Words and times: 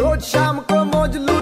रोज 0.00 0.20
शाम 0.22 0.58
को 0.70 0.84
मौज 0.84 1.16
लू 1.26 1.33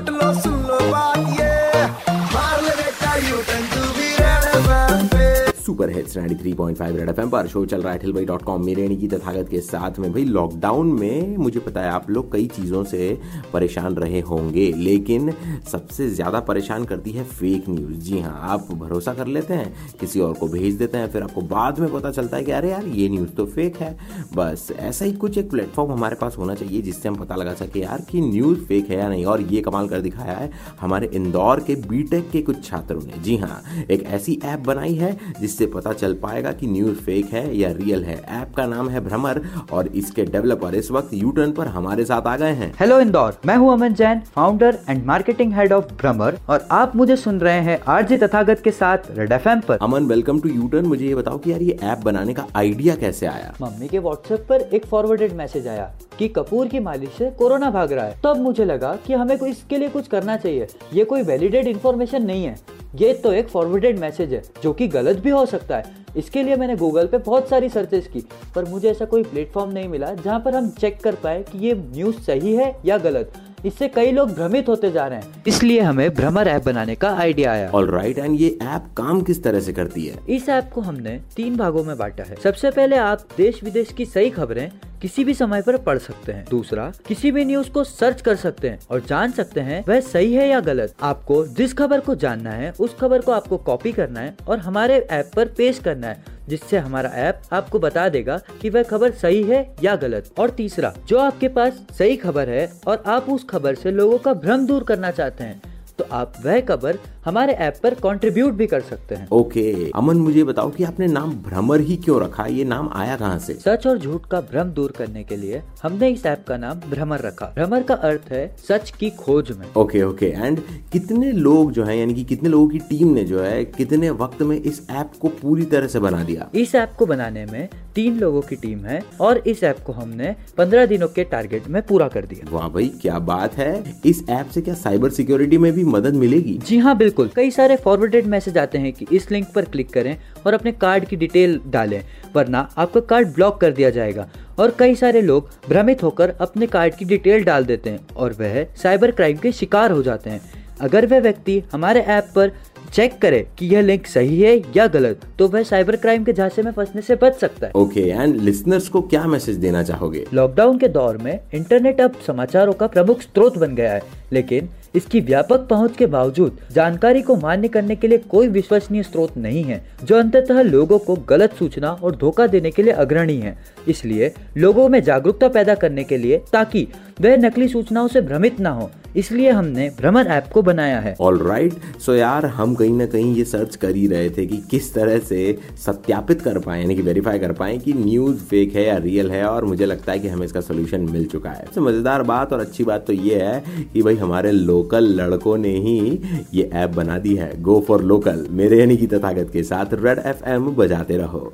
सुपर 5.72 5.90
हिट्स 5.90 6.16
93.5 6.16 6.96
रेड 6.96 7.08
एफएम 7.08 7.28
पर। 7.30 7.46
शो 7.48 7.64
चल 7.66 7.82
रहा 7.82 7.92
है 7.92 7.98
ठिलबाई 7.98 8.24
डॉट 8.24 8.42
कॉम 8.42 8.64
मेरे 8.64 8.88
की 8.96 9.06
तथागत 9.08 9.48
के 9.50 9.60
साथ 9.62 9.98
में 9.98 10.10
भाई 10.12 10.24
लॉकडाउन 10.26 10.86
में 10.92 11.36
मुझे 11.38 11.60
पता 11.60 11.80
है 11.80 11.90
आप 11.90 12.10
लोग 12.10 12.30
कई 12.32 12.46
चीज़ों 12.46 12.82
से 12.84 13.18
परेशान 13.52 13.94
रहे 13.94 14.20
होंगे, 14.22 14.66
लेकिन 14.72 15.32
सबसे 15.72 16.08
ज़्यादा 16.10 16.40
परेशान 16.42 16.84
करती 16.84 17.10
है 17.12 17.24
फेक 17.24 17.68
न्यूज़ 17.68 17.98
जी 18.00 18.18
हाँ 18.20 18.38
आप 18.50 18.68
भरोसा 18.74 19.14
कर 19.14 19.26
लेते 19.28 19.54
हैं, 19.54 19.72
किसी 20.00 20.20
और 20.20 20.34
को 20.34 20.48
भेज 20.48 20.74
देते 20.74 20.98
हैं, 20.98 21.08
फिर 21.10 21.22
आपको 21.22 21.42
बाद 21.48 21.78
में 21.78 21.92
पता 21.92 22.10
चलता 22.10 22.36
है 22.36 22.44
कि 22.44 22.52
अरे 22.52 22.70
यार, 22.70 22.86
ये 22.88 23.08
न्यूज़ 23.08 23.30
तो 23.30 23.46
फेक 23.46 23.76
है। 23.76 23.96
बस 24.34 24.68
ऐसा 24.72 25.04
ही 25.04 25.12
कुछ 25.14 25.38
एक 25.38 25.50
प्लेटफॉर्म 25.50 25.92
हमारे 25.92 26.16
पास 26.16 26.36
होना 26.38 26.54
चाहिए, 26.54 26.82
जिससे 26.82 27.08
हम 27.08 27.16
पता 27.16 27.36
लगा 27.36 27.54
सके 27.54 27.80
यार 27.80 28.04
कि 28.10 28.20
न्यूज़ 28.22 28.60
फेक 28.64 28.90
है 28.90 28.98
या 28.98 29.08
नहीं। 29.08 29.24
और 29.26 29.42
ये 29.44 29.60
कमाल 29.62 29.88
कर 29.88 30.00
दिखाया 30.00 30.36
है 30.36 30.50
हमारे 30.80 31.10
इंदौर 31.14 31.60
के 31.60 31.74
बीटेक 31.88 32.30
के 32.30 32.42
कुछ 32.42 32.64
छात्रों 32.64 33.02
ने। 33.02 33.22
जी 33.22 33.36
हाँ 33.38 33.62
एक 33.90 34.02
ऐसी 34.12 34.38
ऐप 34.44 34.60
बनाई 34.66 34.94
है, 34.94 35.16
जिससे 35.40 35.61
पता 35.66 35.92
चल 35.92 36.14
पाएगा 36.14 36.52
कि 36.52 36.66
न्यूज़ 36.66 36.98
फेक 36.98 37.32
है 37.32 37.56
या 37.56 37.70
रियल 37.72 38.04
है। 38.04 38.16
ऐप 38.30 38.54
का 38.56 38.66
नाम 38.66 38.88
है 38.88 39.00
भ्रमर 39.00 39.40
और 39.72 39.86
इसके 39.86 40.24
डेवलपर 40.24 40.74
इस 40.74 40.90
वक्त 40.90 41.14
यू 41.14 41.30
टर्न 41.30 41.52
पर 41.52 41.66
हमारे 41.66 42.04
साथ 42.04 42.26
आ 42.26 42.36
गए 42.36 42.52
हैं। 42.52 42.72
हेलो 42.80 43.00
इंदौर। 43.00 43.36
मैं 43.46 43.56
हूँ 43.56 43.72
Aman 43.72 43.94
Jain 43.94 44.20
founder 44.34 44.78
and 44.88 45.04
marketing 45.06 45.52
head 45.54 45.72
of 45.72 45.92
Bhramar 45.94 46.38
और 46.48 46.66
आप 46.70 46.96
मुझे 46.96 47.16
सुन 47.16 47.40
रहे 47.40 47.60
हैं 47.60 47.78
आरजे 47.88 48.18
तथागत 48.18 48.60
के 48.64 48.70
साथ 48.70 49.10
रेड 49.10 49.32
एफ़ 49.32 49.48
पर। 49.68 49.78
Aman 49.82 50.06
welcome 50.06 50.40
to 50.40 50.48
U 50.48 50.68
turn 50.68 50.86
मुझे 50.86 51.06
ये 51.06 51.14
बताओ 51.14 51.38
कि 51.38 51.52
यार 51.52 51.62
ये 51.62 51.78
ऐप 51.82 51.98
बनाने 51.98 52.34
का 52.34 52.46
आइडिया 52.56 52.94
कैसे 52.94 53.26
आया? 53.26 53.52
मम्मी 53.62 53.88
के 53.88 53.98
व्हाट्सएप 53.98 54.46
पर 54.48 54.60
एक 54.74 54.86
फॉरवर्डेड 54.86 55.32
मैसेज 55.32 55.68
आया 55.68 55.90
कि 56.18 56.28
कपूर 56.28 56.66
की 56.66 56.80
मालिश 56.80 57.10
से 57.18 57.30
कोरोना 57.30 57.70
भाग 57.70 57.92
रहा 57.92 58.04
है। 58.04 58.20
तब 58.24 58.36
मुझे 58.36 58.64
लगा 58.64 58.96
कि 59.06 59.14
हमें 59.14 59.38
कोई 59.38 59.50
इसके 59.50 59.78
लिए 59.78 59.88
कुछ 59.88 60.08
करना 60.08 60.36
चाहिए। 60.36 60.66
ये 60.94 61.04
कोई 61.04 61.22
वैलिडेट 61.22 61.66
इन्फॉर्मेशन 61.66 62.22
नहीं 62.22 62.44
है। 62.44 62.56
ये 62.94 63.12
तो 63.14 63.32
एक 63.32 63.48
फॉरवर्डेड 63.48 63.98
मैसेज 63.98 64.32
है 64.32 64.42
जो 64.62 64.72
कि 64.72 64.86
गलत 64.88 65.18
भी 65.18 65.30
हो 65.30 65.44
सकता 65.46 65.76
है। 65.76 66.00
इसके 66.16 66.42
लिए 66.42 66.56
मैंने 66.56 66.74
गूगल 66.76 67.06
पे 67.06 67.18
बहुत 67.18 67.48
सारी 67.48 67.68
सर्चेस 67.68 68.06
की 68.06 68.22
पर 68.54 68.64
मुझे 68.64 68.90
ऐसा 68.90 69.04
कोई 69.04 69.22
प्लेटफॉर्म 69.22 69.70
नहीं 69.70 69.88
मिला 69.88 70.12
जहाँ 70.14 70.40
पर 70.40 70.54
हम 70.54 70.68
चेक 70.70 71.00
कर 71.00 71.14
पाए 71.14 71.42
कि 71.42 71.58
ये 71.58 71.74
न्यूज़ 71.74 72.16
सही 72.16 72.54
है 72.54 72.74
या 72.84 72.98
गलत। 72.98 73.32
इससे 73.64 73.88
कई 73.88 74.12
लोग 74.12 74.30
भ्रमित 74.30 74.68
होते 74.68 74.90
जा 74.90 75.06
रहे 75.06 75.18
हैं। 75.18 75.42
इसलिए 75.46 75.80
हमें 75.80 76.08
भ्रमर 76.14 76.48
ऐप 76.48 76.64
बनाने 76.64 76.94
का 76.94 77.14
आइडिया 77.16 77.52
आया। 77.52 77.70
ऑल 77.70 77.90
राइट 77.90 78.18
एंड 78.18 78.40
ये 78.40 78.48
ऐप 78.62 78.86
काम 78.96 79.20
किस 79.22 79.42
तरह 79.42 79.60
से 79.60 79.72
करती 79.72 80.06
है? 80.06 80.18
इस 80.28 80.48
ऐप 80.48 80.70
को 80.74 80.80
हमने 80.80 81.20
तीन 81.36 81.56
भागों 81.56 81.84
में 81.84 81.96
बांटा 81.98 82.24
है। 82.24 82.36
सबसे 82.36 82.70
पहले 82.70 82.96
आप 82.96 83.26
देश 83.36 83.62
विदेश 83.64 83.92
की 83.92 84.06
सही 84.06 84.30
खबरें 84.30 84.70
किसी 85.02 85.22
भी 85.24 85.34
समय 85.34 85.62
पर 85.62 85.76
पढ़ 85.76 85.98
सकते 85.98 86.32
हैं। 86.32 86.44
दूसरा, 86.50 86.84
किसी 87.06 87.30
भी 87.32 87.44
न्यूज़ 87.44 87.70
को 87.70 87.82
सर्च 87.84 88.20
कर 88.22 88.36
सकते 88.36 88.68
हैं 88.68 88.78
और 88.90 89.00
जान 89.00 89.32
सकते 89.32 89.60
हैं 89.60 89.84
वह 89.88 90.00
सही 90.00 90.32
है 90.34 90.48
या 90.48 90.60
गलत। 90.60 90.94
आपको 91.02 91.44
जिस 91.46 91.72
खबर 91.74 92.00
को 92.00 92.14
जानना 92.14 92.50
है, 92.50 92.72
उस 92.80 92.94
खबर 93.00 93.20
को 93.20 93.32
आपको 93.32 93.56
कॉपी 93.60 93.92
करना 93.92 94.20
है 94.20 94.34
और 94.48 94.58
हमारे 94.58 94.98
ऐप 95.00 95.30
पर 95.36 95.48
पेश 95.48 95.78
करना 95.78 96.06
है, 96.06 96.24
जिससे 96.48 96.78
हमारा 96.78 97.10
ऐप 97.10 97.40
आपको 97.52 97.78
बता 97.78 98.08
देगा 98.08 98.38
कि 98.60 98.70
वह 98.70 98.82
खबर 98.82 99.10
सही 99.12 99.42
है 99.42 99.66
या 99.82 99.96
गलत। 99.96 100.30
और 100.38 100.50
तीसरा, 100.50 100.94
जो 101.08 101.18
आपके 101.18 101.48
पास 101.48 101.84
सही 101.98 102.16
खबर 102.16 102.48
है 102.48 102.72
और 102.86 103.02
आप 103.06 103.30
उस 103.30 103.46
खबर 103.50 103.74
से 103.74 103.90
लोगों 103.90 104.18
का 104.18 104.34
भ्रम 104.34 104.66
दूर 104.66 104.84
करना 104.84 105.10
चाहते 105.10 105.44
हैं 105.44 105.60
तो 105.98 106.04
आप 106.12 106.34
वह 106.44 106.60
खबर 106.60 106.98
हमारे 107.24 107.52
ऐप 107.54 107.74
पर 107.82 107.94
कंट्रीब्यूट 107.94 108.52
भी 108.52 108.66
कर 108.66 108.80
सकते 108.80 109.14
हैं। 109.14 109.28
ओके 109.32 109.90
अमन 109.94 110.16
मुझे 110.18 110.44
बताओ 110.44 110.70
कि 110.70 110.84
आपने 110.84 111.06
नाम 111.06 111.30
भ्रमर 111.42 111.80
ही 111.80 111.96
क्यों 111.96 112.20
रखा? 112.22 112.46
ये 112.46 112.64
नाम 112.64 112.88
आया 112.92 113.16
कहाँ 113.16 113.38
से? 113.38 113.54
सच 113.56 113.86
और 113.86 113.98
झूठ 113.98 114.26
का 114.26 114.40
भ्रम 114.42 114.70
दूर 114.70 114.92
करने 114.98 115.22
के 115.24 115.36
लिए 115.36 115.62
हमने 115.82 116.08
इस 116.08 116.26
ऐप 116.26 116.44
का 116.48 116.56
नाम 116.56 116.80
भ्रमर 116.90 117.20
रखा। 117.20 117.46
भ्रमर 117.54 117.82
का 117.82 117.94
अर्थ 117.94 118.32
है 118.32 118.44
सच 118.68 118.90
की 118.90 119.10
खोज 119.18 119.50
में। 119.50 119.66
ओके 119.76 120.02
ओके 120.02 120.26
एंड 120.26 120.60
कितने 120.92 121.30
लोग 121.32 121.72
जो 121.72 121.84
है 121.84 121.98
यानी 121.98 122.14
कि 122.14 122.24
कितने 122.24 122.48
लोगों 122.48 122.68
की 122.68 122.78
टीम 122.90 123.12
ने 123.14 123.24
जो 123.24 123.40
है 123.40 123.64
कितने 123.66 124.10
वक्त 124.10 124.42
में 124.42 124.56
इस 124.56 124.80
ऐप 124.90 125.12
को 125.20 125.28
पूरी 125.42 125.64
तरह 125.66 125.86
से 125.86 125.98
बना 125.98 126.24
दिया? 126.24 126.48
इस 126.54 126.74
ऐप 126.74 126.92
को 126.98 127.06
बनाने 127.06 127.44
में 127.46 127.68
तीन 127.94 128.18
लोगों 128.18 128.40
की 128.40 128.56
टीम 128.56 128.78
है 128.78 129.00
और 129.20 129.38
इस 129.38 129.62
ऐप 129.62 129.80
को 129.86 129.92
हमने 129.92 130.34
पंद्रह 130.58 130.86
दिनों 130.86 131.08
के 131.08 131.24
टारगेट 131.24 131.68
में 131.68 131.80
पूरा 131.86 132.08
कर 132.08 132.26
दिया। 132.26 132.50
वाह 132.52 132.68
भाई 132.68 132.88
क्या 133.02 133.18
बात 133.20 133.56
है। 133.56 133.72
इस 134.06 134.24
ऐप 134.30 134.50
से 134.54 134.60
क्या 134.60 134.74
साइबर 134.74 135.10
सिक्योरिटी 135.10 135.58
में 135.58 135.72
भी 135.72 135.84
मदद 135.86 136.14
मिलेगी? 136.16 136.58
जी 136.68 136.78
हाँ 136.78 136.96
बिल्कुल 136.96 137.10
कई 137.18 137.50
सारे 137.50 137.76
फॉरवर्डेड 137.76 138.26
मैसेज 138.26 138.58
आते 138.58 138.78
हैं 138.78 138.92
कि 138.92 139.06
इस 139.12 139.30
लिंक 139.30 139.46
पर 139.54 139.64
क्लिक 139.64 139.92
करें 139.92 140.16
और 140.46 140.54
अपने 140.54 140.72
कार्ड 140.72 141.04
की 141.04 141.16
डिटेल 141.16 141.60
डालें, 141.66 142.00
वरना 142.36 142.68
आपका 142.78 143.00
कार्ड 143.00 143.28
ब्लॉक 143.28 143.60
कर 143.60 143.72
दिया 143.72 143.90
जाएगा। 143.90 144.28
और 144.58 144.74
कई 144.78 144.94
सारे 144.94 145.20
लोग 145.20 145.50
भ्रमित 145.68 146.02
होकर 146.02 146.30
अपने 146.40 146.66
कार्ड 146.66 146.94
की 146.94 147.04
डिटेल 147.04 147.44
डाल 147.44 147.64
देते 147.64 147.90
हैं 147.90 148.06
और 148.16 148.32
वह 148.32 148.64
साइबर 148.82 149.10
क्राइम 149.10 149.36
के 149.36 149.52
शिकार 149.52 149.90
हो 149.90 150.02
जाते 150.02 150.30
हैं। 150.30 150.40
अगर 150.80 151.06
वह 151.06 151.20
व्यक्ति 151.20 151.62
हमारे 151.72 152.00
ऐप 152.00 152.28
पर 152.36 152.52
चेक 152.92 153.18
करे 153.18 153.46
कि 153.58 153.66
यह 153.66 153.80
लिंक 153.80 154.06
सही 154.06 154.40
है 154.40 154.56
या 154.76 154.86
गलत 154.88 155.20
तो 155.38 155.48
वह 155.48 155.62
साइबर 155.62 155.96
क्राइम 155.96 156.24
के 156.24 156.32
झांसे 156.32 156.62
में 156.62 156.70
फंसने 156.72 157.02
से 157.02 157.16
बच 157.16 157.38
सकता 157.40 157.66
है। 157.66 157.72
ओके 157.76 158.08
एंड 158.10 158.36
लिसनर्स 158.36 158.88
को 158.88 159.02
क्या 159.02 159.26
मैसेज 159.26 159.56
देना 159.56 159.82
चाहोगे? 159.82 160.24
लॉकडाउन 160.34 160.78
के 160.78 160.88
दौर 160.88 161.16
में 161.18 161.38
इंटरनेट 161.54 162.00
अब 162.00 162.20
समाचारों 162.26 162.72
का 162.72 162.86
प्रमुख 162.86 163.20
स्रोत 163.22 163.58
बन 163.58 163.74
गया 163.74 163.92
है 163.92 164.02
लेकिन 164.32 164.68
इसकी 164.94 165.20
व्यापक 165.20 165.66
पहुँच 165.68 165.96
के 165.96 166.06
बावजूद 166.06 166.58
जानकारी 166.72 167.22
को 167.22 167.36
मान्य 167.36 167.68
करने 167.68 167.96
के 167.96 168.08
लिए 168.08 168.18
कोई 168.30 168.48
विश्वसनीय 168.48 169.02
स्रोत 169.02 169.36
नहीं 169.36 169.62
है 169.64 169.82
जो 170.04 170.16
अंततः 170.16 170.60
लोगों 170.62 170.98
को 170.98 171.14
गलत 171.28 171.54
सूचना 171.58 171.90
और 171.92 172.16
धोखा 172.16 172.46
देने 172.46 172.70
के 172.70 172.82
लिए 172.82 172.92
अग्रणी 172.94 173.36
है। 173.36 173.56
इसलिए 173.88 174.32
लोगों 174.56 174.88
में 174.88 175.02
जागरूकता 175.02 175.48
पैदा 175.48 175.74
करने 175.74 176.04
के 176.04 176.16
लिए 176.16 176.38
ताकि 176.52 176.86
वह 177.20 177.36
नकली 177.36 177.68
सूचनाओं 177.68 178.08
से 178.08 178.20
भ्रमित 178.20 178.60
ना 178.60 178.70
हो 178.70 178.90
इसलिए 179.16 179.50
हमने 179.50 179.88
भ्रमण 179.98 180.26
ऐप 180.26 180.46
को 180.52 180.62
बनाया 180.62 181.00
है। 181.00 181.14
ऑल 181.20 181.38
राइट 181.38 181.72
सो 182.00 182.14
यार 182.14 182.46
हम 182.48 182.71
कहीं 182.74 182.92
ना 182.92 183.06
कहीं 183.06 183.34
ये 183.34 183.44
सर्च 183.44 183.76
कर 183.76 183.94
ही 183.96 184.06
रहे 184.06 184.30
थे 184.30 184.46
कि 184.46 184.56
किस 184.70 184.92
तरह 184.94 185.18
से 185.20 185.40
सत्यापित 185.78 186.40
कर 186.42 186.58
पाए, 186.58 186.80
यानी 186.80 186.94
कि 186.94 187.02
वेरीफाई 187.02 187.38
कर 187.38 187.52
पाए 187.52 187.78
कि 187.78 187.92
न्यूज़ 187.94 188.42
फेक 188.44 188.74
है 188.76 188.86
या 188.86 188.96
रियल 188.98 189.30
है 189.30 189.44
और 189.46 189.64
मुझे 189.64 189.86
लगता 189.86 190.12
है 190.12 190.18
कि 190.18 190.28
हमें 190.28 190.44
इसका 190.46 190.60
सोल्यूशन 190.62 191.08
मिल 191.10 191.26
चुका 191.26 191.50
है। 191.50 191.66
मज़ेदार 191.78 192.22
बात 192.24 192.52
और 192.52 192.60
अच्छी 192.60 192.84
बात 192.84 193.06
तो 193.06 193.12
ये 193.12 193.40
है 193.40 193.86
कि 193.92 194.02
भाई 194.02 194.16
हमारे 194.16 194.52
लोकल 194.52 195.04
लड़कों 195.20 195.56
ने 195.56 195.76
ही 195.78 196.18
ये 196.54 196.68
ऐप 196.74 196.90
बना 196.92 197.18
दी 197.18 197.34
है 197.36 197.50
गो 197.62 197.80
फॉर 197.88 198.02
लोकल 198.04 198.46
मेरे 198.52 198.78
यानी 198.80 198.96
की 198.96 199.06
तथागत 199.08 199.50
के 199.52 199.62
साथ 199.64 199.94
रेड 199.94 200.18
एफ़ 200.26 200.42
बजाते 200.76 201.16
रहो। 201.16 201.50